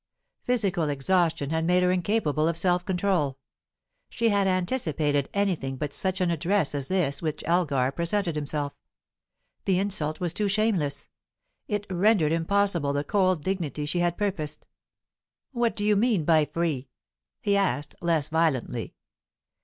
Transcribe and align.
Physical 0.41 0.85
exhaustion 0.89 1.51
had 1.51 1.63
made 1.63 1.83
her 1.83 1.91
incapable 1.91 2.47
of 2.47 2.57
self 2.57 2.83
control. 2.83 3.37
She 4.09 4.29
had 4.29 4.47
anticipated 4.47 5.29
anything 5.31 5.75
but 5.77 5.93
such 5.93 6.19
an 6.21 6.31
address 6.31 6.73
as 6.73 6.87
this 6.87 7.21
with 7.21 7.35
which 7.35 7.43
Elgar 7.45 7.91
presented 7.91 8.35
himself. 8.35 8.75
The 9.65 9.77
insult 9.77 10.19
was 10.19 10.33
too 10.33 10.47
shameless; 10.47 11.07
it 11.67 11.85
rendered 11.87 12.31
impossible 12.31 12.93
the 12.93 13.03
cold 13.03 13.43
dignity 13.43 13.85
she 13.85 13.99
had 13.99 14.17
purposed. 14.17 14.65
"What 15.51 15.75
do 15.75 15.83
you 15.83 15.95
mean 15.95 16.25
by 16.25 16.45
'free'?" 16.45 16.87
he 17.39 17.55
asked, 17.55 17.93
less 18.01 18.29
violently. 18.29 18.95